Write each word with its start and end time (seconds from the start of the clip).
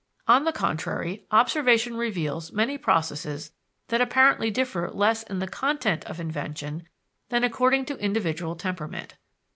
On 0.27 0.45
the 0.45 0.51
contrary, 0.51 1.27
observation 1.29 1.95
reveals 1.95 2.51
many 2.51 2.75
processes 2.75 3.51
that 3.89 4.01
apparently 4.01 4.49
differ 4.49 4.89
less 4.89 5.21
in 5.21 5.37
the 5.37 5.47
content 5.47 6.03
of 6.05 6.19
invention 6.19 6.87
than 7.29 7.43
according 7.43 7.85
to 7.85 7.97
individual 7.99 8.55
temperament. 8.55 9.13